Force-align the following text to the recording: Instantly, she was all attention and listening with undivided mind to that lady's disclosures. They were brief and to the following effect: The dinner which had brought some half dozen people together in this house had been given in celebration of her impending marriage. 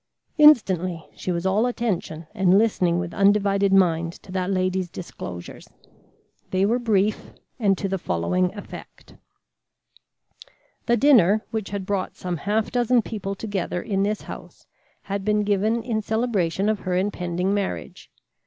Instantly, 0.39 1.05
she 1.15 1.31
was 1.31 1.45
all 1.45 1.67
attention 1.67 2.25
and 2.33 2.57
listening 2.57 2.97
with 2.97 3.13
undivided 3.13 3.71
mind 3.71 4.13
to 4.13 4.31
that 4.31 4.49
lady's 4.49 4.89
disclosures. 4.89 5.69
They 6.49 6.65
were 6.65 6.79
brief 6.79 7.33
and 7.59 7.77
to 7.77 7.87
the 7.87 7.99
following 7.99 8.51
effect: 8.55 9.13
The 10.87 10.97
dinner 10.97 11.45
which 11.51 11.69
had 11.69 11.85
brought 11.85 12.15
some 12.15 12.37
half 12.37 12.71
dozen 12.71 13.03
people 13.03 13.35
together 13.35 13.79
in 13.79 14.01
this 14.01 14.23
house 14.23 14.65
had 15.03 15.23
been 15.23 15.43
given 15.43 15.83
in 15.83 16.01
celebration 16.01 16.67
of 16.67 16.79
her 16.79 16.95
impending 16.97 17.53
marriage. 17.53 18.09